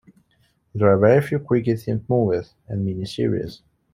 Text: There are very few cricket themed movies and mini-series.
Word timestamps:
There 0.73 0.87
are 0.91 0.97
very 0.97 1.21
few 1.21 1.37
cricket 1.37 1.77
themed 1.77 2.09
movies 2.09 2.55
and 2.67 2.83
mini-series. 2.83 3.61